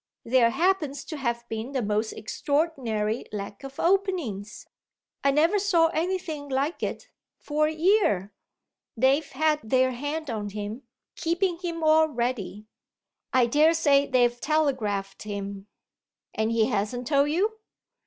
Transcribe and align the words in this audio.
There 0.25 0.49
happens 0.49 1.05
to 1.05 1.17
have 1.17 1.47
been 1.47 1.73
the 1.73 1.83
most 1.83 2.13
extraordinary 2.13 3.27
lack 3.31 3.63
of 3.63 3.79
openings 3.79 4.65
I 5.23 5.29
never 5.29 5.59
saw 5.59 5.89
anything 5.89 6.49
like 6.49 6.81
it 6.81 7.11
for 7.37 7.67
a 7.67 7.71
year. 7.71 8.33
They've 8.97 9.29
had 9.31 9.59
their 9.63 9.91
hand 9.91 10.27
on 10.27 10.49
him, 10.49 10.81
keeping 11.15 11.59
him 11.59 11.83
all 11.83 12.07
ready. 12.07 12.65
I 13.31 13.45
daresay 13.45 14.07
they've 14.07 14.41
telegraphed 14.41 15.21
him." 15.21 15.67
"And 16.33 16.51
he 16.51 16.65
hasn't 16.65 17.05
told 17.05 17.29
you?" 17.29 17.59